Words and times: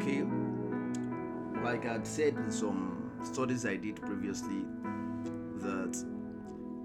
Okay, 0.00 0.24
like 1.62 1.84
I'd 1.84 2.06
said 2.06 2.34
in 2.34 2.50
some 2.50 3.10
studies 3.22 3.66
I 3.66 3.76
did 3.76 4.00
previously, 4.00 4.64
that 5.58 6.02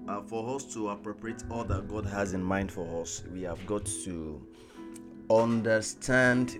uh, 0.06 0.20
for 0.20 0.54
us 0.54 0.64
to 0.74 0.90
appropriate 0.90 1.42
all 1.50 1.64
that 1.64 1.88
God 1.88 2.04
has 2.04 2.34
in 2.34 2.42
mind 2.42 2.70
for 2.70 3.00
us, 3.00 3.22
we 3.32 3.40
have 3.44 3.64
got 3.64 3.86
to 4.04 4.46
understand 5.30 6.58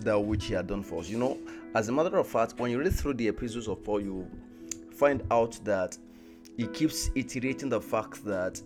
that 0.00 0.18
which 0.18 0.46
He 0.46 0.54
had 0.54 0.66
done 0.66 0.82
for 0.82 0.98
us. 0.98 1.08
You 1.08 1.18
know, 1.18 1.38
as 1.76 1.88
a 1.88 1.92
matter 1.92 2.16
of 2.16 2.26
fact, 2.26 2.58
when 2.58 2.72
you 2.72 2.80
read 2.80 2.92
through 2.92 3.14
the 3.14 3.28
epistles 3.28 3.68
of 3.68 3.84
Paul, 3.84 4.00
you 4.00 4.28
find 4.90 5.22
out 5.30 5.60
that 5.64 5.96
he 6.56 6.66
keeps 6.66 7.12
iterating 7.14 7.68
the 7.68 7.80
fact 7.80 8.24
that 8.24 8.60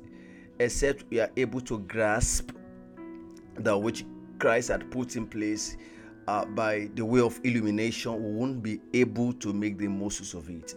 except 0.60 1.04
we 1.10 1.20
are 1.20 1.30
able 1.36 1.60
to 1.60 1.80
grasp 1.80 2.52
that 3.56 3.76
which 3.76 4.06
Christ 4.38 4.68
had 4.68 4.90
put 4.90 5.16
in 5.16 5.26
place 5.26 5.76
uh, 6.28 6.44
by 6.44 6.90
the 6.94 7.02
way 7.02 7.20
of 7.20 7.40
illumination, 7.42 8.22
we 8.22 8.30
won't 8.30 8.62
be 8.62 8.78
able 8.92 9.32
to 9.32 9.54
make 9.54 9.78
the 9.78 9.88
most 9.88 10.20
use 10.20 10.34
of 10.34 10.50
it. 10.50 10.74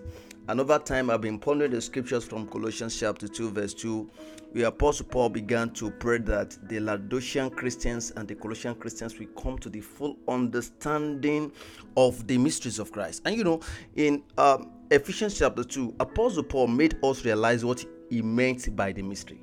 Another 0.48 0.80
time, 0.80 1.10
I've 1.10 1.20
been 1.20 1.38
pondering 1.38 1.72
the 1.72 1.82
scriptures 1.82 2.24
from 2.24 2.48
Colossians 2.48 2.98
chapter 2.98 3.28
2, 3.28 3.52
verse 3.52 3.74
2, 3.74 4.10
where 4.54 4.68
Apostle 4.68 5.08
Paul 5.08 5.28
began 5.28 5.70
to 5.72 5.92
pray 5.92 6.20
that 6.20 6.58
the 6.70 6.80
Laodicean 6.80 7.50
Christians 7.50 8.12
and 8.16 8.30
the 8.30 8.36
Colossian 8.36 8.76
Christians 8.76 9.20
will 9.20 9.28
come 9.28 9.58
to 9.60 9.70
the 9.70 9.82
full 9.82 10.18
understanding 10.30 11.52
of 11.98 12.26
the 12.28 12.38
mysteries 12.38 12.80
of 12.80 12.94
Christ. 12.94 13.22
And 13.26 13.36
you 13.36 13.44
know, 13.44 13.60
in 13.98 14.24
um, 14.38 14.72
Ephesians 14.90 15.38
chapter 15.38 15.66
2, 15.66 15.96
Apostle 16.00 16.44
Paul 16.44 16.68
made 16.68 16.98
us 17.04 17.26
realize 17.26 17.66
what 17.66 17.84
he 18.10 18.22
meant 18.22 18.74
by 18.74 18.94
the 18.94 19.02
mystery. 19.02 19.42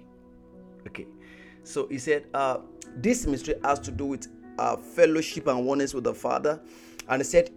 Okay, 0.86 1.06
so 1.64 1.86
he 1.88 1.98
said, 1.98 2.24
uh, 2.32 2.60
This 2.96 3.26
mystery 3.26 3.56
has 3.62 3.78
to 3.80 3.90
do 3.90 4.06
with 4.06 4.26
uh, 4.58 4.76
fellowship 4.76 5.46
and 5.46 5.64
oneness 5.66 5.94
with 5.94 6.04
the 6.04 6.14
Father. 6.14 6.60
And 7.08 7.20
he 7.20 7.24
said, 7.24 7.50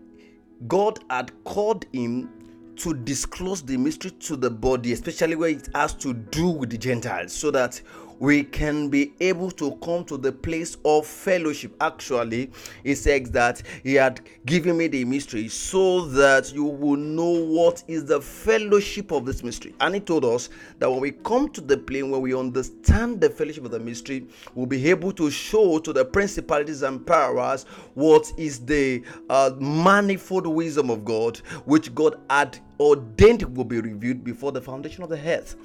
God 0.68 1.00
had 1.10 1.32
called 1.44 1.86
him 1.92 2.30
to 2.78 2.94
disclose 2.94 3.62
the 3.62 3.78
mystery 3.78 4.12
to 4.12 4.36
the 4.36 4.50
body, 4.50 4.94
especially 4.94 5.36
where 5.36 5.50
it 5.50 5.70
has 5.76 5.94
to 5.96 6.14
do 6.14 6.50
with 6.50 6.70
the 6.70 6.78
Gentiles, 6.78 7.34
so 7.34 7.52
that 7.52 7.82
we 8.22 8.44
can 8.44 8.88
be 8.88 9.14
able 9.20 9.50
to 9.50 9.72
come 9.84 10.06
to 10.06 10.16
the 10.16 10.32
place 10.32 10.78
of 10.86 11.08
fellowship. 11.08 11.76
Actually, 11.82 12.52
he 12.84 12.94
says 12.94 13.32
that 13.32 13.64
he 13.82 13.96
had 13.96 14.22
given 14.46 14.78
me 14.78 14.86
the 14.86 15.04
mystery 15.04 15.48
so 15.48 16.02
that 16.02 16.54
you 16.54 16.64
will 16.64 16.98
know 16.98 17.32
what 17.32 17.84
is 17.88 18.06
the 18.06 18.22
fellowship 18.22 19.12
of 19.12 19.26
this 19.26 19.44
mystery. 19.44 19.74
And 19.82 19.96
he 19.96 20.02
told 20.02 20.24
us 20.24 20.50
that 20.78 20.90
when 20.90 21.00
we 21.00 21.12
come 21.12 21.50
to 21.50 21.62
the 21.62 21.76
plane 21.76 22.12
where 22.12 22.20
we 22.20 22.36
understand 22.36 23.20
the 23.20 23.30
fellowship 23.32 23.66
of 23.66 23.72
the 23.72 23.80
mystery, 23.80 24.28
we'll 24.54 24.68
be 24.68 24.88
able 24.92 25.12
to 25.14 25.32
show 25.32 25.80
to 25.80 25.92
the 25.92 26.06
principalities 26.06 26.84
and 26.84 27.04
powers 27.04 27.64
what 27.96 28.32
is 28.38 28.60
the 28.64 29.04
uh, 29.32 29.50
manifold 29.60 30.46
wisdom 30.46 30.92
of 30.92 31.04
God, 31.04 31.38
which 31.66 31.96
God 31.96 32.20
had 32.30 32.60
ordained 32.80 33.42
will 33.58 33.66
be 33.66 33.82
revealed 33.82 34.24
before 34.24 34.52
the 34.52 34.62
foundation 34.62 35.02
of 35.02 35.10
the 35.10 35.20
earth. 35.28 35.56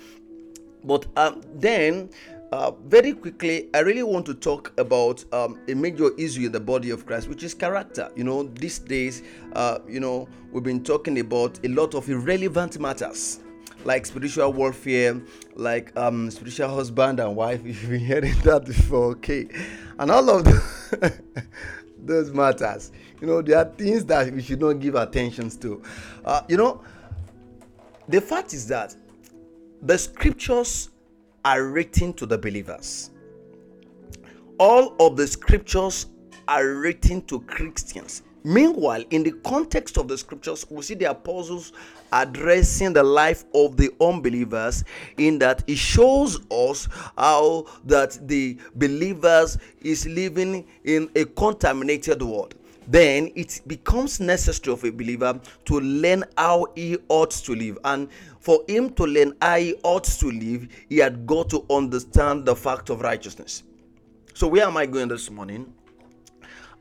But 0.87 1.07
um, 1.17 1.43
then 1.55 2.11
uh, 2.52 2.70
very 2.86 3.12
quickly, 3.12 3.69
I 3.75 3.80
really 3.80 4.02
want 4.02 4.27
to 4.27 4.34
talk 4.34 4.72
about 4.78 5.25
um, 5.33 5.61
a 5.69 5.75
major 5.75 6.14
issue 6.16 6.47
in 6.47 6.52
the 6.52 6.61
body 6.61 6.91
of 6.91 7.05
Christ, 7.06 7.28
which 7.28 7.42
is 7.42 7.55
character. 7.55 8.11
You 8.14 8.25
know, 8.25 8.44
these 8.44 8.78
days, 8.78 9.22
uh, 9.55 9.78
you 9.89 10.00
know, 10.00 10.28
we've 10.52 10.62
been 10.62 10.83
talking 10.83 11.19
about 11.19 11.58
a 11.64 11.69
lot 11.69 11.94
of 11.94 12.08
irrelevant 12.08 12.78
matters 12.78 13.41
like 13.84 14.05
spiritual 14.05 14.52
warfare, 14.52 15.20
like 15.55 15.97
um, 15.97 16.30
spiritual 16.30 16.69
husband 16.69 17.20
and 17.20 17.34
wife. 17.36 17.61
If 17.64 17.83
you've 17.83 17.91
been 17.91 18.00
hearing 18.00 18.34
that 18.41 18.64
before, 18.64 19.12
okay? 19.12 19.48
And 19.98 20.11
all 20.11 20.28
of 20.28 20.44
the 20.44 21.12
those 22.05 22.33
matters, 22.33 22.92
you 23.20 23.27
know, 23.27 23.42
there 23.42 23.58
are 23.58 23.64
things 23.64 24.05
that 24.06 24.33
we 24.33 24.42
should 24.42 24.61
not 24.61 24.74
give 24.74 24.94
attention 24.97 25.50
to. 25.50 25.83
Uh, 26.24 26.42
you 26.48 26.56
know, 26.56 26.83
the 28.08 28.20
fact 28.20 28.52
is 28.52 28.67
that 28.69 28.94
the 29.83 29.97
scriptures 29.97 30.91
are 31.46 31.62
written 31.62 32.12
to 32.12 32.27
the 32.27 32.36
believers. 32.36 33.11
All 34.58 34.96
of 34.98 35.17
the 35.17 35.29
scriptures 35.29 36.07
are 36.48 36.67
written 36.74 37.23
to 37.27 37.39
Christians. 37.42 38.24
Meanwhile, 38.42 39.05
in 39.11 39.23
the 39.23 39.30
context 39.45 39.96
of 39.96 40.08
the 40.08 40.18
scriptures, 40.18 40.67
we 40.68 40.83
see 40.83 40.95
the 40.95 41.08
apostles 41.11 41.73
addressing 42.12 42.92
the 42.95 43.02
life 43.05 43.45
of 43.55 43.77
the 43.77 43.90
unbelievers 44.01 44.83
in 45.18 45.39
that 45.39 45.62
it 45.68 45.79
shows 45.79 46.40
us 46.51 46.89
how 47.17 47.67
that 47.85 48.18
the 48.27 48.58
believers 48.74 49.56
is 49.83 50.05
living 50.05 50.67
in 50.83 51.08
a 51.14 51.27
contaminated 51.27 52.23
world 52.23 52.56
then 52.86 53.30
it 53.35 53.61
becomes 53.67 54.20
necessary 54.20 54.73
of 54.73 54.85
a 54.85 54.91
believer 54.91 55.41
to 55.64 55.80
learn 55.80 56.24
how 56.36 56.67
he 56.74 56.98
ought 57.08 57.30
to 57.33 57.55
live. 57.55 57.79
And 57.85 58.08
for 58.41 58.63
him 58.69 58.91
to 58.95 59.05
learn 59.05 59.35
how 59.41 59.57
he 59.57 59.74
ought 59.83 60.05
to 60.05 60.27
live, 60.27 60.69
he 60.89 60.98
had 60.98 61.27
got 61.27 61.51
to 61.51 61.64
understand 61.70 62.47
the 62.47 62.55
fact 62.55 62.91
of 62.91 63.01
righteousness. 63.01 63.63
So, 64.35 64.48
where 64.48 64.67
am 64.67 64.77
I 64.77 64.86
going 64.86 65.08
this 65.08 65.30
morning? 65.30 65.73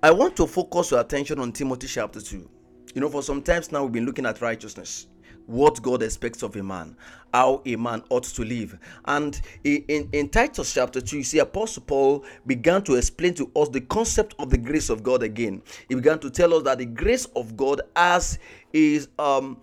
I 0.03 0.11
want 0.11 0.35
to 0.37 0.45
focus 0.45 0.91
your 0.91 0.99
attention 0.99 1.39
on 1.39 1.51
Timothy 1.51 1.87
chapter 1.87 2.21
2. 2.21 2.49
You 2.93 3.01
know, 3.01 3.09
for 3.09 3.23
some 3.23 3.41
times 3.41 3.71
now, 3.71 3.83
we've 3.83 3.93
been 3.93 4.05
looking 4.05 4.25
at 4.25 4.41
righteousness 4.41 5.07
what 5.47 5.81
God 5.81 6.01
expects 6.03 6.43
of 6.43 6.55
a 6.55 6.63
man, 6.63 6.95
how 7.33 7.61
a 7.65 7.75
man 7.75 8.03
ought 8.09 8.23
to 8.23 8.43
live. 8.43 8.77
And 9.05 9.39
in, 9.63 10.09
in 10.11 10.29
Titus 10.29 10.73
chapter 10.73 11.01
2, 11.01 11.17
you 11.17 11.23
see 11.23 11.39
Apostle 11.39 11.83
Paul 11.83 12.25
began 12.47 12.83
to 12.83 12.95
explain 12.95 13.33
to 13.35 13.51
us 13.55 13.69
the 13.69 13.81
concept 13.81 14.35
of 14.39 14.49
the 14.49 14.57
grace 14.57 14.89
of 14.89 15.03
God 15.03 15.23
again. 15.23 15.61
He 15.89 15.95
began 15.95 16.19
to 16.19 16.29
tell 16.29 16.53
us 16.53 16.63
that 16.63 16.79
the 16.79 16.85
grace 16.85 17.25
of 17.35 17.55
God 17.55 17.81
has 17.95 18.39
is 18.73 19.07
um 19.19 19.57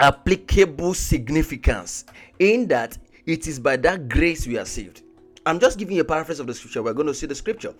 applicable 0.00 0.94
significance 0.94 2.04
in 2.38 2.66
that 2.66 2.98
it 3.26 3.46
is 3.46 3.60
by 3.60 3.76
that 3.76 4.08
grace 4.08 4.46
we 4.46 4.58
are 4.58 4.64
saved. 4.64 5.02
I'm 5.46 5.58
just 5.58 5.78
giving 5.78 5.96
you 5.96 6.02
a 6.02 6.04
paraphrase 6.04 6.40
of 6.40 6.46
the 6.46 6.54
scripture. 6.54 6.82
We're 6.82 6.92
going 6.92 7.06
to 7.08 7.14
see 7.14 7.26
the 7.26 7.34
scripture. 7.34 7.74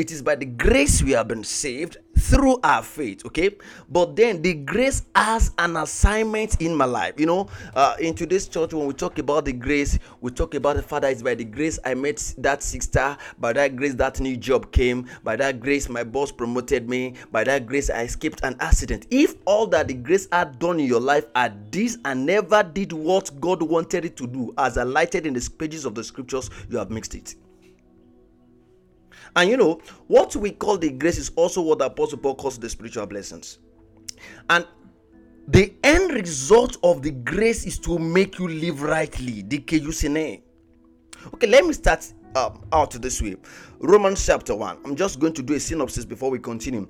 It 0.00 0.10
is 0.12 0.22
by 0.22 0.34
the 0.34 0.46
grace 0.46 1.02
we 1.02 1.10
have 1.10 1.28
been 1.28 1.44
saved 1.44 1.98
through 2.18 2.58
our 2.64 2.82
faith, 2.82 3.26
okay? 3.26 3.50
But 3.90 4.16
then 4.16 4.40
the 4.40 4.54
grace 4.54 5.02
has 5.14 5.52
an 5.58 5.76
assignment 5.76 6.58
in 6.62 6.74
my 6.74 6.86
life. 6.86 7.20
You 7.20 7.26
know, 7.26 7.48
uh, 7.74 7.96
in 8.00 8.14
today's 8.14 8.48
church, 8.48 8.72
when 8.72 8.86
we 8.86 8.94
talk 8.94 9.18
about 9.18 9.44
the 9.44 9.52
grace, 9.52 9.98
we 10.22 10.30
talk 10.30 10.54
about 10.54 10.76
the 10.76 10.82
Father. 10.82 11.08
It's 11.08 11.22
by 11.22 11.34
the 11.34 11.44
grace 11.44 11.78
I 11.84 11.92
met 11.92 12.34
that 12.38 12.62
sister, 12.62 13.14
by 13.38 13.52
that 13.52 13.76
grace 13.76 13.92
that 13.96 14.20
new 14.20 14.38
job 14.38 14.72
came, 14.72 15.06
by 15.22 15.36
that 15.36 15.60
grace 15.60 15.90
my 15.90 16.02
boss 16.02 16.32
promoted 16.32 16.88
me, 16.88 17.16
by 17.30 17.44
that 17.44 17.66
grace 17.66 17.90
I 17.90 18.04
escaped 18.04 18.40
an 18.42 18.56
accident. 18.58 19.06
If 19.10 19.34
all 19.44 19.66
that 19.66 19.88
the 19.88 19.94
grace 19.94 20.28
had 20.32 20.58
done 20.58 20.80
in 20.80 20.86
your 20.86 21.00
life 21.00 21.26
are 21.34 21.52
this 21.70 21.98
and 22.06 22.24
never 22.24 22.62
did 22.62 22.94
what 22.94 23.38
God 23.38 23.60
wanted 23.62 24.06
it 24.06 24.16
to 24.16 24.26
do, 24.26 24.54
as 24.56 24.76
highlighted 24.76 25.26
in 25.26 25.34
the 25.34 25.50
pages 25.58 25.84
of 25.84 25.94
the 25.94 26.02
scriptures, 26.02 26.48
you 26.70 26.78
have 26.78 26.90
mixed 26.90 27.14
it. 27.14 27.34
And 29.36 29.50
you 29.50 29.56
know, 29.56 29.80
what 30.06 30.34
we 30.36 30.50
call 30.50 30.78
the 30.78 30.90
grace 30.90 31.18
is 31.18 31.30
also 31.36 31.60
what 31.62 31.78
the 31.78 31.86
Apostle 31.86 32.18
Paul 32.18 32.34
calls 32.34 32.58
the 32.58 32.68
spiritual 32.68 33.06
blessings. 33.06 33.58
And 34.48 34.66
the 35.48 35.72
end 35.82 36.12
result 36.12 36.76
of 36.82 37.02
the 37.02 37.10
grace 37.10 37.64
is 37.66 37.78
to 37.80 37.98
make 37.98 38.38
you 38.38 38.48
live 38.48 38.82
rightly. 38.82 39.44
Okay, 41.34 41.46
let 41.46 41.64
me 41.64 41.72
start 41.72 42.12
um, 42.36 42.64
out 42.72 42.92
this 42.92 43.20
way. 43.20 43.36
Romans 43.80 44.24
chapter 44.24 44.54
1. 44.54 44.78
I'm 44.84 44.96
just 44.96 45.18
going 45.18 45.32
to 45.34 45.42
do 45.42 45.54
a 45.54 45.60
synopsis 45.60 46.04
before 46.04 46.30
we 46.30 46.38
continue. 46.38 46.88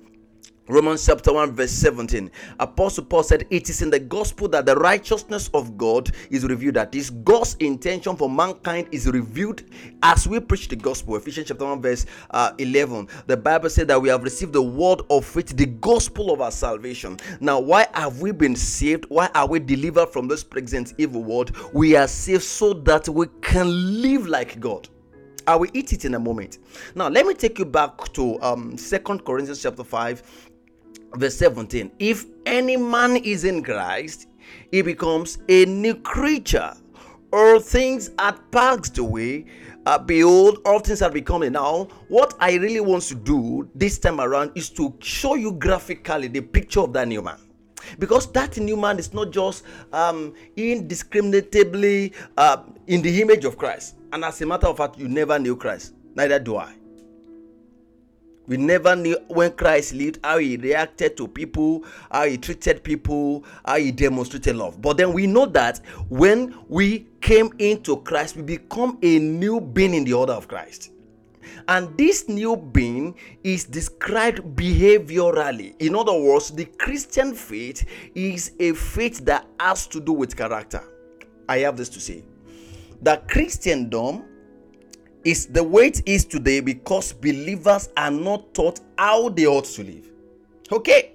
Romans 0.67 1.03
chapter 1.03 1.33
1, 1.33 1.53
verse 1.53 1.71
17. 1.71 2.29
Apostle 2.59 3.03
Paul 3.05 3.23
said, 3.23 3.47
It 3.49 3.67
is 3.67 3.81
in 3.81 3.89
the 3.89 3.99
gospel 3.99 4.47
that 4.49 4.67
the 4.67 4.75
righteousness 4.75 5.49
of 5.55 5.75
God 5.75 6.11
is 6.29 6.45
revealed. 6.45 6.75
That 6.75 6.93
is 6.93 7.09
God's 7.09 7.55
intention 7.55 8.15
for 8.15 8.29
mankind 8.29 8.87
is 8.91 9.07
revealed 9.07 9.63
as 10.03 10.27
we 10.27 10.39
preach 10.39 10.67
the 10.67 10.75
gospel. 10.75 11.15
Ephesians 11.15 11.47
chapter 11.47 11.65
1, 11.65 11.81
verse 11.81 12.05
uh, 12.29 12.53
11. 12.59 13.07
The 13.25 13.37
Bible 13.37 13.71
said 13.71 13.87
that 13.87 13.99
we 13.99 14.09
have 14.09 14.23
received 14.23 14.53
the 14.53 14.61
word 14.61 15.01
of 15.09 15.25
faith, 15.25 15.47
the 15.57 15.65
gospel 15.65 16.31
of 16.31 16.41
our 16.41 16.51
salvation. 16.51 17.17
Now, 17.39 17.59
why 17.59 17.87
have 17.95 18.21
we 18.21 18.31
been 18.31 18.55
saved? 18.55 19.05
Why 19.09 19.29
are 19.33 19.47
we 19.47 19.59
delivered 19.59 20.09
from 20.09 20.27
this 20.27 20.43
present 20.43 20.93
evil 20.99 21.23
world? 21.23 21.57
We 21.73 21.95
are 21.95 22.07
saved 22.07 22.43
so 22.43 22.73
that 22.73 23.09
we 23.09 23.25
can 23.41 24.01
live 24.01 24.27
like 24.27 24.59
God. 24.59 24.87
I 25.47 25.55
will 25.55 25.69
eat 25.73 25.91
it 25.91 26.05
in 26.05 26.13
a 26.13 26.19
moment. 26.19 26.59
Now, 26.95 27.09
let 27.09 27.25
me 27.25 27.33
take 27.33 27.57
you 27.59 27.65
back 27.65 28.13
to 28.13 28.41
um 28.41 28.77
Second 28.77 29.25
Corinthians 29.25 29.61
chapter 29.61 29.83
5, 29.83 30.50
verse 31.15 31.35
17 31.37 31.91
if 31.99 32.25
any 32.45 32.77
man 32.77 33.17
is 33.17 33.43
in 33.43 33.63
christ 33.63 34.27
he 34.71 34.81
becomes 34.81 35.39
a 35.49 35.65
new 35.65 35.95
creature. 35.95 36.73
All 37.33 37.59
things 37.59 38.11
are 38.19 38.37
passed 38.51 38.97
away. 38.97 39.45
Uh, 39.85 39.97
behold 39.97 40.59
all 40.65 40.79
things 40.79 41.01
are 41.01 41.09
becoming. 41.09 41.53
Now 41.53 41.87
what 42.07 42.35
i 42.39 42.53
really 42.55 42.81
want 42.81 43.03
to 43.03 43.15
do 43.15 43.69
this 43.73 43.97
time 43.97 44.19
around 44.21 44.51
is 44.55 44.69
to 44.71 44.93
show 44.99 45.35
you 45.35 45.53
graphically 45.53 46.27
the 46.27 46.41
picture 46.41 46.81
of 46.81 46.93
that 46.93 47.07
new 47.07 47.21
man. 47.21 47.37
Because 47.97 48.31
that 48.33 48.57
new 48.57 48.77
man 48.77 48.99
is 48.99 49.13
not 49.13 49.31
just 49.31 49.63
um, 49.91 50.33
indiscriminatably 50.55 52.13
uh, 52.37 52.63
in 52.87 53.01
the 53.01 53.21
image 53.21 53.45
of 53.45 53.57
christ. 53.57 53.95
And 54.13 54.23
as 54.23 54.41
a 54.41 54.45
matter 54.45 54.67
of 54.67 54.77
fact 54.77 54.99
you 54.99 55.07
never 55.07 55.39
knew 55.39 55.55
christ. 55.55 55.93
Neither 56.15 56.39
do 56.39 56.57
i 56.57 56.80
We 58.51 58.57
never 58.57 58.97
knew 58.97 59.17
when 59.29 59.53
Christ 59.53 59.93
lived 59.93 60.19
how 60.25 60.37
he 60.37 60.57
reacted 60.57 61.15
to 61.15 61.25
people, 61.29 61.85
how 62.11 62.25
he 62.25 62.37
treated 62.37 62.83
people, 62.83 63.45
how 63.63 63.77
he 63.77 63.93
demonstrated 63.93 64.57
love. 64.57 64.81
But 64.81 64.97
then 64.97 65.13
we 65.13 65.25
know 65.25 65.45
that 65.45 65.79
when 66.09 66.57
we 66.67 67.07
came 67.21 67.51
into 67.59 67.95
Christ, 68.01 68.35
we 68.35 68.41
become 68.41 68.99
a 69.03 69.19
new 69.19 69.61
being 69.61 69.93
in 69.93 70.03
the 70.03 70.11
order 70.11 70.33
of 70.33 70.49
Christ. 70.49 70.91
And 71.69 71.97
this 71.97 72.27
new 72.27 72.57
being 72.57 73.15
is 73.41 73.63
described 73.63 74.41
behaviorally. 74.57 75.73
In 75.79 75.95
other 75.95 76.19
words, 76.19 76.51
the 76.51 76.65
Christian 76.65 77.33
faith 77.33 77.85
is 78.15 78.51
a 78.59 78.73
faith 78.73 79.23
that 79.23 79.47
has 79.61 79.87
to 79.87 80.01
do 80.01 80.11
with 80.11 80.35
character. 80.35 80.83
I 81.47 81.59
have 81.59 81.77
this 81.77 81.87
to 81.87 82.01
say 82.01 82.25
that 83.01 83.29
Christendom 83.29 84.25
is 85.23 85.47
the 85.47 85.63
way 85.63 85.87
it 85.87 86.01
is 86.07 86.25
today 86.25 86.59
because 86.59 87.13
believers 87.13 87.89
are 87.95 88.11
not 88.11 88.53
taught 88.53 88.79
how 88.97 89.29
they 89.29 89.45
ought 89.45 89.65
to 89.65 89.83
live. 89.83 90.07
Okay. 90.71 91.13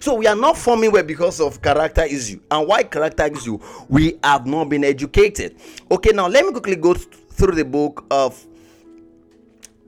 So 0.00 0.14
we 0.14 0.26
are 0.26 0.36
not 0.36 0.56
forming 0.56 0.92
well 0.92 1.02
because 1.02 1.40
of 1.40 1.60
character 1.60 2.02
issue. 2.02 2.40
And 2.50 2.68
why 2.68 2.84
character 2.84 3.24
issue? 3.26 3.58
We 3.88 4.18
have 4.22 4.46
not 4.46 4.68
been 4.68 4.84
educated. 4.84 5.56
Okay, 5.90 6.10
now 6.12 6.28
let 6.28 6.44
me 6.44 6.52
quickly 6.52 6.76
go 6.76 6.94
through 6.94 7.54
the 7.54 7.64
book 7.64 8.06
of 8.10 8.44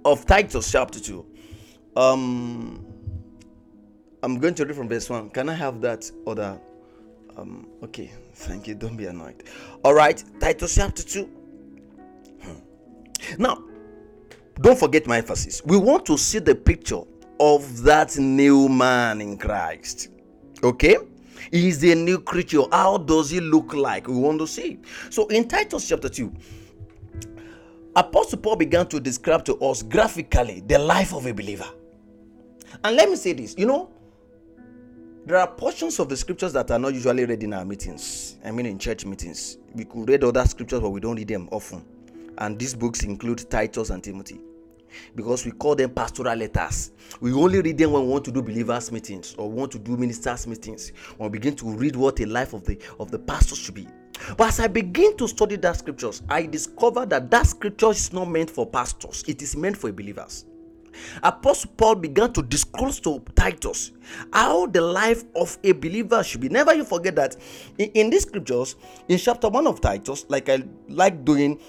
of 0.05 0.26
Titus 0.26 0.70
chapter 0.72 0.99
2. 0.99 1.26
Um 1.96 2.87
I'm 4.22 4.38
going 4.38 4.55
to 4.55 4.64
read 4.64 4.76
from 4.76 4.88
verse 4.88 5.08
1. 5.08 5.31
Can 5.31 5.49
I 5.49 5.55
have 5.55 5.81
that 5.82 6.11
other 6.26 6.61
um 7.37 7.69
okay, 7.84 8.11
thank 8.34 8.67
you. 8.67 8.75
Don't 8.75 8.96
be 8.96 9.06
annoyed. 9.06 9.44
All 9.84 9.94
right, 9.94 10.22
Titus 10.40 10.75
chapter 10.75 11.02
2 11.02 11.37
now, 13.38 13.65
don't 14.61 14.79
forget 14.79 15.06
my 15.06 15.19
emphasis. 15.19 15.62
We 15.65 15.77
want 15.77 16.05
to 16.06 16.19
see 16.19 16.38
the 16.38 16.55
picture 16.55 17.00
of 17.38 17.82
that 17.82 18.17
new 18.19 18.69
man 18.69 19.21
in 19.21 19.38
Christ. 19.38 20.09
Okay? 20.62 20.99
He 21.50 21.69
is 21.69 21.82
a 21.85 21.94
new 21.94 22.19
creature. 22.19 22.62
How 22.71 22.99
does 22.99 23.31
he 23.31 23.41
look 23.41 23.73
like? 23.73 24.06
We 24.06 24.15
want 24.15 24.38
to 24.41 24.47
see. 24.47 24.79
So 25.09 25.27
in 25.29 25.49
Titus 25.49 25.88
chapter 25.88 26.09
2, 26.09 26.32
Apostle 27.97 28.38
Paul 28.38 28.56
began 28.56 28.87
to 28.88 29.00
describe 29.00 29.44
to 29.47 29.56
us 29.56 29.82
graphically 29.82 30.62
the 30.67 30.79
life 30.79 31.15
of 31.15 31.27
a 31.27 31.32
believer. 31.32 31.67
And 32.85 32.94
let 32.94 33.09
me 33.09 33.17
say 33.17 33.32
this 33.32 33.56
you 33.59 33.67
know, 33.67 33.91
there 35.25 35.38
are 35.38 35.47
portions 35.47 35.99
of 35.99 36.09
the 36.09 36.17
scriptures 36.17 36.53
that 36.53 36.71
are 36.71 36.79
not 36.79 36.93
usually 36.93 37.25
read 37.25 37.43
in 37.43 37.55
our 37.55 37.65
meetings. 37.65 38.37
I 38.44 38.50
mean, 38.50 38.67
in 38.67 38.79
church 38.79 39.06
meetings. 39.06 39.56
We 39.75 39.85
could 39.85 40.09
read 40.09 40.23
other 40.23 40.44
scriptures, 40.44 40.81
but 40.81 40.91
we 40.91 41.00
don't 41.00 41.17
read 41.17 41.29
them 41.29 41.49
often 41.50 41.85
and 42.41 42.59
these 42.59 42.75
books 42.75 43.03
include 43.05 43.49
Titus 43.51 43.91
and 43.91 44.03
Timothy 44.03 44.41
because 45.15 45.45
we 45.45 45.53
call 45.53 45.75
them 45.75 45.91
pastoral 45.91 46.37
letters. 46.37 46.93
We 47.21 47.33
only 47.33 47.61
read 47.61 47.79
them 47.79 47.93
when 47.93 48.03
we 48.03 48.09
want 48.09 48.25
to 48.27 48.33
do 48.33 48.43
believers 48.43 48.91
meetings 48.91 49.35
or 49.39 49.51
want 49.51 49.73
to 49.73 49.79
do 49.79 49.97
ministers 49.97 50.47
meetings. 50.47 50.93
We 51.19 51.29
begin 51.29 51.55
to 51.57 51.71
read 51.71 51.97
what 51.97 52.21
a 52.21 52.27
life 52.27 52.53
of 52.53 52.65
the 52.65 52.79
of 52.99 53.11
the 53.11 53.19
pastor 53.19 53.55
should 53.55 53.75
be. 53.75 53.87
But 54.37 54.49
as 54.49 54.61
I 54.61 54.67
begin 54.67 55.17
to 55.17 55.29
study 55.29 55.57
that 55.57 55.77
scriptures, 55.77 56.23
I 56.29 56.47
discover 56.47 57.07
that 57.07 57.31
that 57.31 57.47
scripture 57.47 57.91
is 57.91 58.13
not 58.13 58.29
meant 58.29 58.51
for 58.51 58.67
pastors. 58.67 59.25
It 59.27 59.43
is 59.43 59.57
meant 59.57 59.77
for 59.77 59.91
believers. 59.93 60.45
Apostle 61.23 61.71
Paul 61.77 61.95
began 61.95 62.33
to 62.33 62.43
disclose 62.43 63.01
to 63.01 63.21
Titus 63.35 63.93
how 64.33 64.67
the 64.67 64.81
life 64.81 65.25
of 65.37 65.57
a 65.63 65.73
believer 65.73 66.23
should 66.23 66.41
be. 66.41 66.49
Never 66.49 66.75
you 66.75 66.85
forget 66.85 67.17
that 67.17 67.37
in, 67.79 67.91
in 67.91 68.11
these 68.11 68.23
scriptures, 68.23 68.77
in 69.09 69.19
chapter 69.19 69.49
1 69.49 69.67
of 69.67 69.81
Titus, 69.81 70.27
like 70.29 70.49
I 70.49 70.65
like 70.89 71.25
doing 71.25 71.61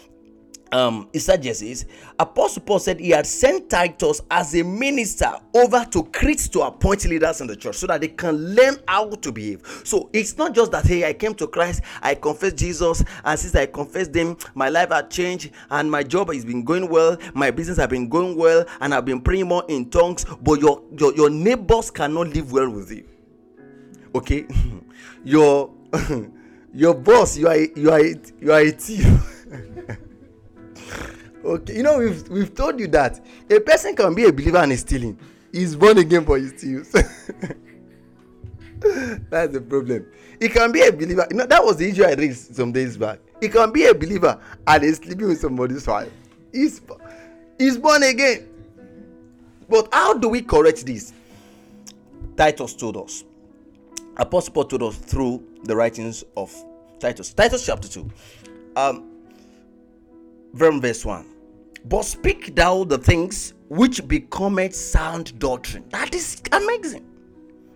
um, 0.71 1.09
exegesis, 1.13 1.85
Apostle 2.19 2.63
Paul 2.63 2.79
said 2.79 2.99
he 2.99 3.09
had 3.09 3.25
sent 3.25 3.69
Titus 3.69 4.21
as 4.29 4.55
a 4.55 4.63
minister 4.63 5.31
over 5.53 5.85
to 5.91 6.03
Crete 6.05 6.49
to 6.51 6.61
appoint 6.61 7.05
leaders 7.05 7.41
in 7.41 7.47
the 7.47 7.55
church 7.55 7.75
so 7.75 7.87
that 7.87 8.01
they 8.01 8.07
can 8.07 8.55
learn 8.55 8.77
how 8.87 9.09
to 9.09 9.31
behave. 9.31 9.81
So 9.83 10.09
it's 10.13 10.37
not 10.37 10.53
just 10.55 10.71
that, 10.71 10.85
hey, 10.85 11.07
I 11.07 11.13
came 11.13 11.33
to 11.35 11.47
Christ, 11.47 11.81
I 12.01 12.15
confessed 12.15 12.57
Jesus, 12.57 13.03
and 13.23 13.39
since 13.39 13.55
I 13.55 13.65
confessed 13.65 14.15
Him, 14.15 14.37
my 14.55 14.69
life 14.69 14.89
had 14.89 15.09
changed, 15.09 15.51
and 15.69 15.89
my 15.89 16.03
job 16.03 16.33
has 16.33 16.45
been 16.45 16.63
going 16.63 16.89
well, 16.89 17.17
my 17.33 17.51
business 17.51 17.77
has 17.77 17.87
been 17.87 18.07
going 18.09 18.35
well, 18.35 18.65
and 18.79 18.93
I've 18.93 19.05
been 19.05 19.21
praying 19.21 19.47
more 19.47 19.63
in 19.67 19.89
tongues, 19.89 20.25
but 20.41 20.59
your, 20.59 20.83
your, 20.97 21.13
your 21.15 21.29
neighbors 21.29 21.91
cannot 21.91 22.27
live 22.27 22.51
well 22.51 22.69
with 22.69 22.91
you. 22.91 23.07
Okay? 24.15 24.45
your 25.23 25.71
your 26.73 26.93
boss, 26.93 27.37
you 27.37 27.47
are 27.47 27.57
you 27.57 27.91
are 27.91 28.01
you 28.01 28.51
are 28.51 28.61
a 28.61 28.71
thief. 28.71 29.97
Okay, 31.43 31.77
you 31.77 31.83
know 31.83 31.97
we've 31.97 32.27
we've 32.29 32.53
told 32.53 32.79
you 32.79 32.87
that 32.87 33.19
a 33.49 33.59
person 33.59 33.95
can 33.95 34.13
be 34.13 34.25
a 34.25 34.31
believer 34.31 34.57
and 34.57 34.71
is 34.71 34.81
stealing. 34.81 35.17
He's 35.51 35.75
born 35.75 35.97
again 35.97 36.23
for 36.25 36.37
his 36.37 36.53
steals. 36.57 36.91
That's 39.29 39.53
the 39.53 39.61
problem. 39.67 40.05
He 40.39 40.49
can 40.49 40.71
be 40.71 40.81
a 40.81 40.91
believer. 40.91 41.27
You 41.29 41.37
know 41.37 41.45
that 41.45 41.63
was 41.63 41.77
the 41.77 41.89
issue 41.89 42.03
I 42.03 42.13
raised 42.13 42.55
some 42.55 42.71
days 42.71 42.97
back. 42.97 43.19
He 43.39 43.49
can 43.49 43.71
be 43.71 43.85
a 43.85 43.93
believer 43.93 44.39
and 44.67 44.83
is 44.83 44.97
sleeping 44.97 45.27
with 45.27 45.39
somebody's 45.39 45.85
wife. 45.87 46.11
He's 46.51 46.81
he's 47.57 47.77
born 47.77 48.03
again. 48.03 48.47
But 49.67 49.87
how 49.91 50.13
do 50.15 50.29
we 50.29 50.41
correct 50.41 50.85
this? 50.85 51.13
Titus 52.37 52.75
told 52.75 52.97
us. 52.97 53.23
Apostle 54.17 54.53
Paul 54.53 54.65
told 54.65 54.83
us 54.83 54.97
through 54.97 55.43
the 55.63 55.75
writings 55.75 56.23
of 56.35 56.53
Titus. 56.99 57.33
Titus 57.33 57.65
chapter 57.65 57.87
2. 57.87 58.09
Um, 58.75 59.10
from 60.55 60.81
verse 60.81 61.05
1. 61.05 61.25
But 61.85 62.03
speak 62.03 62.55
thou 62.55 62.83
the 62.83 62.97
things 62.97 63.53
which 63.69 64.07
becometh 64.07 64.75
sound 64.75 65.37
doctrine. 65.39 65.85
That 65.89 66.13
is 66.13 66.41
amazing. 66.51 67.05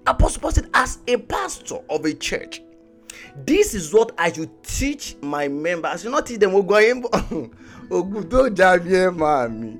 Apostle 0.07 0.41
Paul 0.41 0.51
said, 0.51 0.69
as 0.73 0.99
a 1.07 1.17
pastor 1.17 1.79
of 1.89 2.05
a 2.05 2.13
church, 2.13 2.61
this 3.45 3.73
is 3.73 3.93
what 3.93 4.11
I 4.17 4.31
should 4.31 4.63
teach 4.63 5.15
my 5.21 5.47
members. 5.47 6.03
You 6.03 6.11
not 6.11 6.25
teach 6.25 6.39
them 6.39 6.51
oh, 6.53 6.61
oh, 7.91 9.11
mommy. 9.11 9.79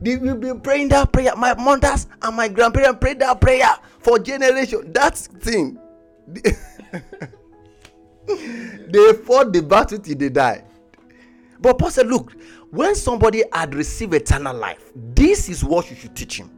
They 0.00 0.16
will 0.16 0.36
be 0.36 0.52
praying 0.60 0.88
that 0.88 1.10
prayer. 1.12 1.34
My 1.36 1.54
mothers 1.54 2.06
and 2.20 2.36
my 2.36 2.48
grandparents 2.48 2.98
prayed 3.00 3.18
that 3.20 3.40
prayer 3.40 3.70
for 4.00 4.18
generation. 4.18 4.92
That 4.92 5.16
thing. 5.16 5.78
they 6.26 6.42
fought 9.24 9.52
the 9.52 9.62
battle 9.66 9.98
till 9.98 10.16
they 10.16 10.28
die. 10.28 10.64
But 11.60 11.78
Paul 11.78 11.90
said, 11.90 12.06
Look, 12.06 12.32
when 12.70 12.94
somebody 12.94 13.44
had 13.52 13.74
received 13.74 14.14
eternal 14.14 14.56
life, 14.56 14.90
this 14.94 15.48
is 15.48 15.64
what 15.64 15.90
you 15.90 15.96
should 15.96 16.14
teach 16.14 16.38
him. 16.38 16.50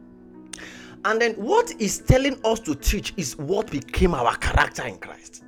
And 1.05 1.21
then 1.21 1.33
what 1.35 1.71
is 1.79 1.99
telling 1.99 2.39
us 2.43 2.59
to 2.61 2.75
teach 2.75 3.13
is 3.15 3.37
what 3.37 3.71
became 3.71 4.13
our 4.13 4.35
character 4.37 4.85
in 4.85 4.97
Christ. 4.97 5.43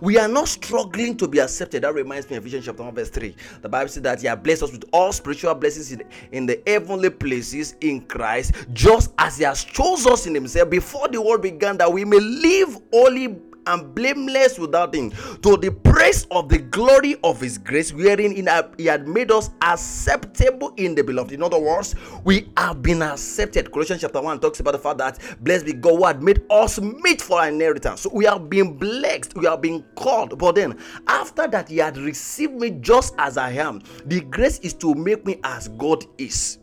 We 0.00 0.18
are 0.18 0.28
not 0.28 0.48
struggling 0.48 1.16
to 1.18 1.28
be 1.28 1.38
accepted. 1.38 1.82
That 1.82 1.94
reminds 1.94 2.28
me 2.30 2.36
of 2.36 2.42
Ephesians 2.42 2.66
chapter 2.66 2.82
1, 2.82 2.94
verse 2.94 3.10
3. 3.10 3.34
The 3.62 3.68
Bible 3.68 3.88
says 3.88 4.02
that 4.02 4.20
He 4.20 4.26
has 4.26 4.38
blessed 4.38 4.64
us 4.64 4.72
with 4.72 4.84
all 4.92 5.12
spiritual 5.12 5.54
blessings 5.54 5.92
in, 5.92 6.02
in 6.32 6.46
the 6.46 6.60
heavenly 6.66 7.10
places 7.10 7.76
in 7.80 8.00
Christ, 8.02 8.54
just 8.72 9.12
as 9.18 9.38
He 9.38 9.44
has 9.44 9.64
chosen 9.64 10.12
us 10.12 10.26
in 10.26 10.34
Himself 10.34 10.70
before 10.70 11.08
the 11.08 11.20
world 11.20 11.42
began, 11.42 11.76
that 11.78 11.92
we 11.92 12.04
may 12.04 12.18
live 12.18 12.80
holy 12.92 13.38
and 13.68 13.94
blameless 13.94 14.58
without 14.58 14.94
him 14.94 15.10
to 15.42 15.56
the 15.56 15.70
praise 15.84 16.26
of 16.30 16.48
the 16.48 16.58
glory 16.58 17.16
of 17.22 17.40
his 17.40 17.58
grace 17.58 17.92
wherein 17.92 18.34
he 18.76 18.84
had 18.86 19.06
made 19.06 19.30
us 19.30 19.50
acceptable 19.62 20.72
in 20.76 20.94
the 20.94 21.02
beloved. 21.02 21.32
In 21.32 21.42
other 21.42 21.58
words 21.58 21.94
we 22.24 22.48
have 22.56 22.82
been 22.82 23.02
accepted. 23.02 23.70
Colossians 23.70 24.00
chapter 24.00 24.20
1 24.20 24.40
talks 24.40 24.60
about 24.60 24.72
the 24.72 24.78
fact 24.78 24.98
that 24.98 25.18
blessed 25.40 25.66
be 25.66 25.72
god 25.74 25.96
who 25.96 26.04
had 26.04 26.22
made 26.22 26.42
us 26.50 26.80
meet 26.80 27.20
for 27.20 27.40
our 27.40 27.48
inheritance. 27.48 28.00
So 28.00 28.10
we 28.12 28.24
have 28.24 28.48
been 28.48 28.76
blessed 28.76 29.36
we 29.36 29.46
have 29.46 29.60
been 29.60 29.84
called. 29.94 30.38
But 30.38 30.54
then 30.54 30.78
after 31.06 31.46
that 31.46 31.68
he 31.68 31.78
had 31.78 31.96
received 31.98 32.54
me 32.54 32.70
just 32.70 33.14
as 33.18 33.36
i 33.36 33.50
am. 33.50 33.82
The 34.06 34.20
grace 34.22 34.58
is 34.60 34.74
to 34.74 34.94
make 34.94 35.26
me 35.26 35.40
as 35.44 35.68
god 35.68 36.04
is. 36.16 36.58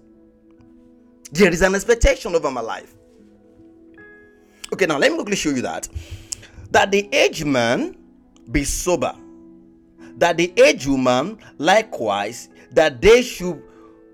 There 1.32 1.52
is 1.52 1.62
an 1.62 1.76
expectation 1.76 2.36
over 2.36 2.50
my 2.50 2.62
life. 2.62 2.96
Okay 4.74 4.86
now 4.86 4.98
let 4.98 5.12
me 5.12 5.18
quickly 5.18 5.36
show 5.36 5.50
you 5.50 5.62
that 5.62 5.88
that 6.76 6.92
the 6.92 7.08
aged 7.16 7.46
man 7.46 7.96
be 8.52 8.66
sober, 8.66 9.16
that 10.18 10.36
the 10.36 10.52
aged 10.58 10.88
woman 10.88 11.38
likewise, 11.58 12.50
that 12.72 13.02
they 13.02 13.22
should 13.22 13.64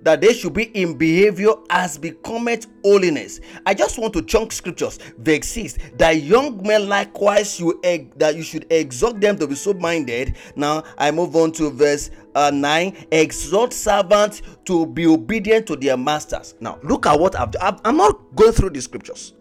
that 0.03 0.22
they 0.22 0.32
should 0.32 0.53
be 0.53 0.65
in 0.80 0.96
behavior 0.96 1.53
as 1.72 1.98
becometh 1.98 2.68
holiness. 2.84 3.39
I 3.65 3.74
just 3.74 3.98
want 3.98 4.13
to 4.13 4.22
chunk 4.22 4.51
scriptures. 4.51 5.00
Verse 5.18 5.48
6 5.48 5.77
that 5.98 6.12
young 6.22 6.62
men 6.62 6.88
likewise 6.88 7.60
you 7.60 7.80
that 8.18 8.36
you 8.36 8.44
should 8.44 8.72
exhort 8.72 9.20
them 9.20 9.39
to 9.39 9.48
be 9.48 9.56
sober-minded. 9.56 10.36
Now 10.56 10.84
I 11.00 11.10
move 11.10 11.36
on 11.36 11.53
to 11.53 11.72
verse 11.72 12.12
uh, 12.36 12.51
9 12.53 13.08
exhort 13.12 13.74
servants 13.74 14.44
to 14.65 14.86
be 14.86 15.08
obedient 15.08 15.65
to 15.65 15.75
their 15.75 15.98
masters. 15.98 16.53
Now 16.60 16.77
look 16.84 17.08
at 17.08 17.20
what 17.20 17.36
I've, 17.36 17.56
I'm 17.84 17.98
not 17.98 18.36
going 18.36 18.51
through 18.51 18.70
the 18.70 18.82
scriptures. 18.82 19.34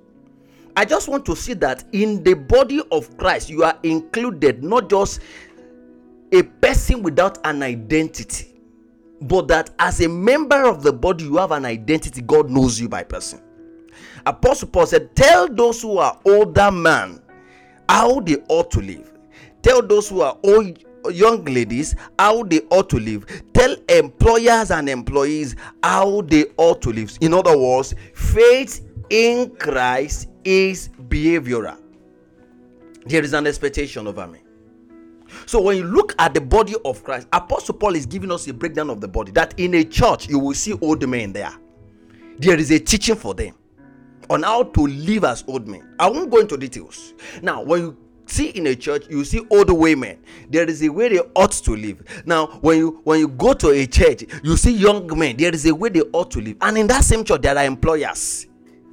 I 0.77 0.85
just 0.85 1.09
want 1.09 1.25
to 1.27 1.37
see 1.37 1.55
that 1.55 1.85
in 1.93 2.23
the 2.23 2.35
body 2.35 2.83
of 2.91 3.17
Christ, 3.17 3.51
you 3.51 3.65
are 3.65 3.79
included, 3.83 4.63
not 4.63 4.89
just 4.89 5.21
a 6.33 6.43
person 6.43 7.03
without 7.03 7.39
an 7.45 7.63
identity, 7.63 8.55
but 9.23 9.49
that 9.49 9.71
as 9.79 10.01
a 10.01 10.09
member 10.09 10.65
of 10.65 10.83
the 10.83 10.93
body, 10.93 11.25
you 11.25 11.37
have 11.37 11.53
an 11.53 11.65
identity. 11.65 12.23
God 12.23 12.51
knows 12.51 12.81
you 12.81 12.89
by 12.89 13.03
person. 13.03 13.41
Apostle 14.27 14.69
Paul 14.69 14.87
said, 14.87 15.15
Tell 15.15 15.49
those 15.49 15.83
who 15.83 15.99
are 15.99 16.19
older 16.25 16.71
men 16.71 17.21
how 17.89 18.21
they 18.21 18.37
ought 18.49 18.71
to 18.73 18.81
live. 18.81 19.13
Tell 19.63 19.83
those 19.83 20.09
who 20.09 20.23
are 20.23 20.39
old 20.43 20.79
young 21.13 21.45
ladies 21.45 21.95
how 22.19 22.43
they 22.43 22.61
ought 22.71 22.91
to 22.91 22.99
live 22.99 23.25
tell 23.55 23.75
employers 23.89 24.71
and 24.71 24.89
employees 24.89 25.57
how 25.83 26.21
they 26.23 26.45
ought 26.59 26.83
to 26.83 26.91
live 26.93 27.17
in 27.21 27.33
other 27.33 27.57
words 27.57 27.95
faith 28.15 28.87
in 29.09 29.49
christ 29.57 30.29
is 30.45 30.89
behavioral. 31.09 31.79
There 33.07 33.23
is 33.23 33.33
an 33.33 33.47
expectation 33.47 34.07
over 34.07 34.27
me. 34.27 34.41
So 35.47 35.61
when 35.61 35.77
you 35.77 35.85
look 35.85 36.15
at 36.19 36.35
the 36.35 36.41
body 36.41 36.75
of 36.85 37.03
christ 37.05 37.29
apostle 37.33 37.75
paul 37.75 37.95
is 37.95 38.07
giving 38.07 38.31
us 38.31 38.47
a 38.49 38.53
breakdown 38.53 38.91
of 38.91 39.01
the 39.01 39.09
body 39.09 39.33
that 39.33 39.59
in 39.59 39.75
a 39.75 39.85
church 39.85 40.29
you 40.29 40.39
will 40.39 40.55
see 40.55 40.73
old 40.81 41.07
men 41.09 41.33
there. 41.33 41.53
There 42.39 42.59
is 42.59 42.71
a 42.71 42.79
teaching 42.79 43.17
for 43.17 43.35
them 43.35 43.55
on 44.29 44.43
how 44.43 44.65
to 44.65 44.87
live 44.87 45.25
as 45.25 45.45
old 45.47 45.69
men. 45.69 45.95
I 45.99 46.09
won't 46.09 46.31
go 46.31 46.39
into 46.39 46.57
details. 46.57 47.15
Now 47.43 47.63
when 47.63 47.81
you 47.81 47.97
see 48.27 48.49
in 48.51 48.67
a 48.67 48.75
church 48.75 49.07
you 49.09 49.25
see 49.25 49.45
old 49.51 49.71
women 49.71 50.19
there 50.49 50.69
is 50.69 50.83
a 50.83 50.89
way 50.89 51.09
they 51.09 51.19
ought 51.19 51.53
to 51.53 51.77
live. 51.77 52.23
Now 52.27 52.47
when 52.61 52.79
you 52.79 53.01
when 53.05 53.21
you 53.21 53.29
go 53.29 53.53
to 53.55 53.71
a 53.71 53.87
church 53.87 54.25
you 54.43 54.57
see 54.57 54.73
young 54.73 55.07
men. 55.19 55.37
There 55.37 55.55
is 55.55 55.67
a 55.67 55.75
way 55.75 55.91
they 55.91 56.03
ought 56.13 56.31
to 56.33 56.41
live. 56.41 56.57
And 56.61 56.77
in 56.79 56.87
that 56.89 57.05
same 57.05 57.25
church 57.25 57.43
there 57.43 57.57
are 57.57 57.65
employers 57.65 58.47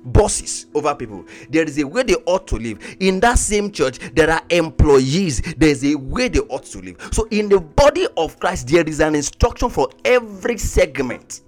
bosses 0.04 0.68
over 0.74 0.96
people. 0.96 1.26
There 1.50 1.64
is 1.64 1.78
a 1.80 1.86
way 1.86 2.04
they 2.04 2.16
ought 2.26 2.48
to 2.48 2.56
live. 2.56 2.80
In 3.00 3.20
that 3.22 3.38
same 3.38 3.72
church 3.72 4.00
there 4.14 4.30
are 4.30 4.42
employees. 4.50 5.42
There 5.58 5.70
is 5.70 5.84
a 5.84 5.96
way 5.96 6.28
they 6.30 6.40
ought 6.40 6.64
to 6.66 6.80
live. 6.80 7.10
So 7.12 7.28
in 7.32 7.50
the 7.50 7.60
body 7.60 8.08
of 8.16 8.40
christ 8.40 8.68
there 8.68 8.88
is 8.88 9.00
an 9.00 9.16
instruction 9.16 9.70
for 9.70 9.90
every 10.06 10.58
segment. 10.58 11.42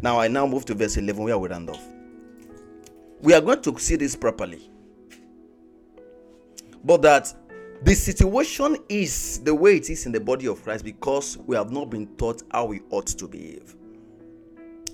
Now 0.00 0.18
i 0.18 0.28
now 0.28 0.46
move 0.46 0.64
to 0.66 0.74
verse 0.74 0.96
11 0.96 1.22
where 1.22 1.38
we 1.38 1.48
round 1.48 1.70
off. 1.70 1.84
We 3.20 3.34
are 3.34 3.40
going 3.40 3.62
to 3.62 3.78
see 3.78 3.96
this 3.96 4.16
properly. 4.16 4.68
But 6.84 7.02
that 7.02 7.32
the 7.84 7.94
situation 7.94 8.76
is 8.88 9.40
the 9.40 9.54
way 9.54 9.76
it 9.76 9.90
is 9.90 10.06
in 10.06 10.12
the 10.12 10.20
body 10.20 10.48
of 10.48 10.62
Christ 10.62 10.84
because 10.84 11.38
we 11.38 11.56
have 11.56 11.70
not 11.70 11.90
been 11.90 12.06
taught 12.16 12.42
how 12.50 12.66
we 12.66 12.80
ought 12.90 13.06
to 13.06 13.28
behave. 13.28 13.76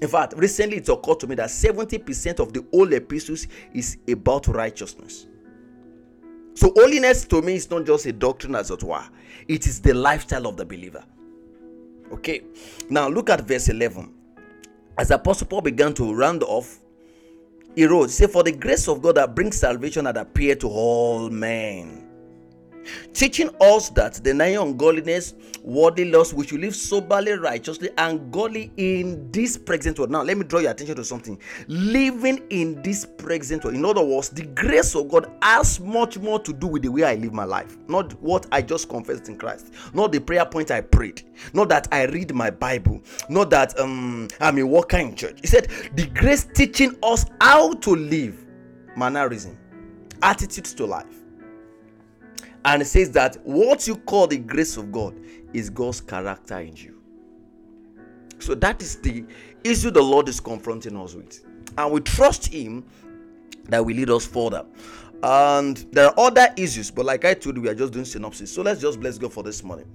In 0.00 0.08
fact, 0.08 0.34
recently 0.36 0.78
it 0.78 0.88
occurred 0.88 1.20
to 1.20 1.26
me 1.26 1.34
that 1.36 1.48
70% 1.48 2.38
of 2.38 2.52
the 2.52 2.64
old 2.72 2.92
epistles 2.92 3.46
is 3.74 3.98
about 4.08 4.46
righteousness. 4.46 5.26
So, 6.54 6.72
holiness 6.76 7.24
to 7.26 7.42
me 7.42 7.54
is 7.54 7.70
not 7.70 7.86
just 7.86 8.06
a 8.06 8.12
doctrine 8.12 8.54
as 8.54 8.70
it 8.70 8.82
were, 8.82 9.04
it 9.46 9.66
is 9.66 9.80
the 9.80 9.94
lifestyle 9.94 10.46
of 10.46 10.56
the 10.56 10.64
believer. 10.64 11.04
Okay, 12.12 12.42
now 12.88 13.08
look 13.08 13.30
at 13.30 13.42
verse 13.42 13.68
11. 13.68 14.12
As 14.96 15.10
Apostle 15.10 15.46
Paul 15.46 15.60
began 15.60 15.94
to 15.94 16.12
round 16.12 16.42
off 16.42 16.80
he 17.78 17.86
wrote, 17.86 18.10
Say, 18.10 18.26
For 18.26 18.42
the 18.42 18.50
grace 18.50 18.88
of 18.88 19.02
God 19.02 19.16
that 19.16 19.36
brings 19.36 19.56
salvation 19.56 20.06
had 20.06 20.16
appeared 20.16 20.58
to 20.60 20.68
all 20.68 21.30
men 21.30 22.07
teaching 23.12 23.50
us 23.60 23.90
that 23.90 24.22
denying 24.22 24.56
ungodliness, 24.56 25.34
worldly 25.62 26.10
lust, 26.10 26.32
we 26.32 26.46
should 26.46 26.60
live 26.60 26.74
soberly, 26.74 27.32
righteously, 27.32 27.90
and 27.98 28.32
godly 28.32 28.72
in 28.76 29.30
this 29.30 29.56
present 29.56 29.98
world. 29.98 30.10
Now, 30.10 30.22
let 30.22 30.36
me 30.36 30.44
draw 30.44 30.60
your 30.60 30.70
attention 30.70 30.96
to 30.96 31.04
something. 31.04 31.38
Living 31.66 32.42
in 32.50 32.80
this 32.82 33.06
present 33.18 33.64
world, 33.64 33.76
in 33.76 33.84
other 33.84 34.04
words, 34.04 34.30
the 34.30 34.46
grace 34.46 34.94
of 34.94 35.08
God 35.08 35.30
has 35.42 35.80
much 35.80 36.18
more 36.18 36.38
to 36.40 36.52
do 36.52 36.66
with 36.66 36.82
the 36.82 36.88
way 36.88 37.04
I 37.04 37.14
live 37.14 37.32
my 37.32 37.44
life, 37.44 37.76
not 37.88 38.12
what 38.22 38.46
I 38.52 38.62
just 38.62 38.88
confessed 38.88 39.28
in 39.28 39.36
Christ, 39.36 39.72
not 39.92 40.12
the 40.12 40.20
prayer 40.20 40.46
point 40.46 40.70
I 40.70 40.80
prayed, 40.80 41.22
not 41.52 41.68
that 41.68 41.88
I 41.92 42.06
read 42.06 42.34
my 42.34 42.50
Bible, 42.50 43.02
not 43.28 43.50
that 43.50 43.78
um, 43.78 44.28
I'm 44.40 44.58
a 44.58 44.64
worker 44.64 44.98
in 44.98 45.14
church. 45.14 45.38
He 45.40 45.46
said, 45.46 45.68
The 45.94 46.06
grace 46.06 46.46
teaching 46.54 46.96
us 47.02 47.26
how 47.40 47.74
to 47.74 47.94
live, 47.94 48.46
mannerism, 48.96 49.58
attitudes 50.22 50.74
to 50.74 50.86
life 50.86 51.06
and 52.68 52.82
it 52.82 52.84
says 52.84 53.10
that 53.12 53.38
what 53.44 53.86
you 53.86 53.96
call 53.96 54.26
the 54.26 54.36
grace 54.36 54.76
of 54.76 54.92
God 54.92 55.18
is 55.54 55.70
God's 55.70 56.02
character 56.02 56.58
in 56.58 56.76
you. 56.76 57.00
So 58.38 58.54
that 58.56 58.82
is 58.82 58.96
the 58.96 59.24
issue 59.64 59.90
the 59.90 60.02
Lord 60.02 60.28
is 60.28 60.38
confronting 60.38 60.94
us 60.98 61.14
with. 61.14 61.42
And 61.78 61.90
we 61.90 62.00
trust 62.00 62.52
Him 62.52 62.84
that 63.70 63.84
will 63.84 63.96
lead 63.96 64.10
us 64.10 64.26
further. 64.26 64.66
And 65.22 65.78
there 65.92 66.08
are 66.08 66.14
other 66.18 66.48
issues, 66.58 66.90
but 66.90 67.06
like 67.06 67.24
I 67.24 67.32
told 67.32 67.56
you, 67.56 67.62
we 67.62 67.68
are 67.70 67.74
just 67.74 67.94
doing 67.94 68.04
synopsis. 68.04 68.52
So 68.52 68.60
let's 68.60 68.82
just 68.82 69.00
bless 69.00 69.16
God 69.16 69.32
for 69.32 69.42
this 69.42 69.64
morning. 69.64 69.86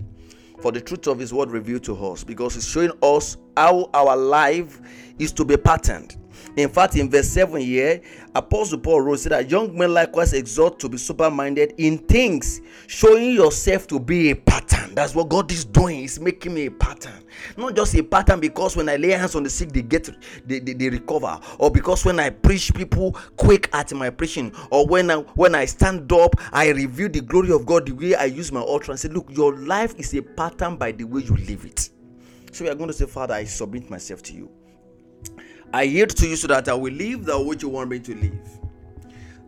For 0.59 0.71
the 0.71 0.81
truth 0.81 1.05
of 1.05 1.19
His 1.19 1.31
word 1.31 1.51
revealed 1.51 1.83
to 1.83 1.95
us, 2.07 2.23
because 2.23 2.57
it's 2.57 2.67
showing 2.67 2.91
us 3.03 3.37
how 3.55 3.89
our 3.93 4.15
life 4.15 4.79
is 5.19 5.31
to 5.33 5.45
be 5.45 5.57
patterned 5.57 6.17
in 6.55 6.69
fact, 6.69 6.95
in 6.95 7.09
verse 7.09 7.29
7 7.29 7.59
here, 7.61 8.01
Apostle 8.35 8.77
Paul 8.77 9.01
wrote 9.01 9.19
said 9.19 9.31
that 9.31 9.49
young 9.49 9.75
men 9.75 9.91
likewise 9.93 10.33
exhort 10.33 10.79
to 10.79 10.89
be 10.89 10.97
sober 10.97 11.31
minded 11.31 11.73
in 11.77 11.97
things, 11.97 12.61
showing 12.85 13.31
yourself 13.31 13.87
to 13.87 13.99
be 13.99 14.29
a 14.31 14.35
pattern. 14.35 14.93
That's 14.93 15.15
what 15.15 15.29
God 15.29 15.51
is 15.51 15.65
doing, 15.65 15.99
He's 15.99 16.19
making 16.19 16.53
me 16.53 16.67
a 16.67 16.71
pattern. 16.71 17.23
Not 17.57 17.75
just 17.75 17.95
a 17.95 18.03
pattern 18.03 18.39
because 18.39 18.75
when 18.77 18.87
I 18.87 18.97
lay 18.97 19.09
hands 19.09 19.33
on 19.35 19.41
the 19.41 19.49
sick, 19.49 19.71
they 19.71 19.81
get 19.81 20.09
they, 20.45 20.59
they, 20.59 20.73
they 20.73 20.89
recover, 20.89 21.39
or 21.57 21.71
because 21.71 22.05
when 22.05 22.19
I 22.19 22.29
preach, 22.29 22.71
people 22.73 23.13
quick 23.35 23.69
at 23.73 23.91
my 23.93 24.11
preaching, 24.11 24.53
or 24.69 24.85
when 24.85 25.09
I 25.09 25.15
when 25.15 25.55
I 25.55 25.65
stand 25.65 26.11
up, 26.11 26.35
I 26.51 26.69
reveal 26.69 27.09
the 27.09 27.21
glory 27.21 27.51
of 27.51 27.65
God 27.65 27.87
the 27.87 27.93
way 27.93 28.13
I 28.13 28.25
use 28.25 28.51
my 28.51 28.61
altar 28.61 28.91
and 28.91 28.99
say, 28.99 29.09
Look, 29.09 29.25
your 29.31 29.57
life 29.57 29.95
is 29.97 30.13
a 30.13 30.21
pattern 30.21 30.75
by 30.75 30.91
the 30.91 31.05
way 31.05 31.23
you 31.23 31.35
live 31.35 31.65
it. 31.65 31.89
So 32.53 32.63
we 32.63 32.69
are 32.69 32.75
going 32.75 32.87
to 32.87 32.93
say, 32.93 33.07
Father, 33.07 33.33
I 33.33 33.45
submit 33.45 33.89
myself 33.89 34.21
to 34.23 34.33
you. 34.33 34.51
I 35.73 35.83
yield 35.83 36.11
to 36.17 36.27
you 36.27 36.35
so 36.35 36.47
that 36.47 36.69
I 36.69 36.75
will 36.75 36.93
live 36.93 37.25
the 37.25 37.41
way 37.41 37.55
you 37.59 37.67
want 37.67 37.89
me 37.89 37.99
to 37.99 38.15
live. 38.15 38.47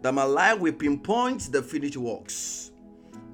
That 0.02 0.12
my 0.12 0.24
life 0.24 0.60
will 0.60 0.74
pinpoint 0.74 1.52
the 1.52 1.62
finished 1.62 1.98
works. 1.98 2.72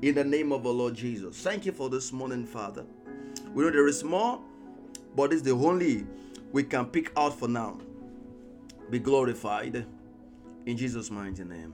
In 0.01 0.16
the 0.16 0.25
name 0.25 0.51
of 0.51 0.63
the 0.63 0.74
Lord 0.74 0.96
Jesus. 0.96 1.38
Thank 1.42 1.66
you 1.66 1.72
for 1.72 1.90
this 1.90 2.12
morning, 2.12 2.46
Father. 2.46 2.84
We 3.54 3.63
know 3.63 3.72
there 3.72 3.88
is 3.88 4.04
more, 4.04 4.42
but 5.16 5.32
it's 5.32 5.42
the 5.42 5.51
only 5.51 6.06
we 6.51 6.63
can 6.63 6.86
pick 6.88 7.12
out 7.16 7.40
for 7.40 7.48
now. 7.48 7.80
Be 8.90 9.00
glorified 9.00 9.86
in 10.66 10.75
Jesus' 10.75 11.10
mighty 11.10 11.46
name. 11.46 11.74